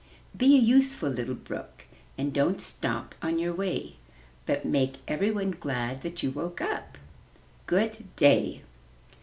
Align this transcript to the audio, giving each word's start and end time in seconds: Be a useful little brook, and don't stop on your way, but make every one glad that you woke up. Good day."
Be 0.35 0.55
a 0.55 0.59
useful 0.59 1.09
little 1.09 1.35
brook, 1.35 1.85
and 2.17 2.33
don't 2.33 2.59
stop 2.59 3.13
on 3.21 3.37
your 3.37 3.53
way, 3.53 3.97
but 4.47 4.65
make 4.65 4.95
every 5.07 5.29
one 5.29 5.51
glad 5.51 6.01
that 6.01 6.23
you 6.23 6.31
woke 6.31 6.59
up. 6.59 6.97
Good 7.67 8.07
day." 8.15 8.63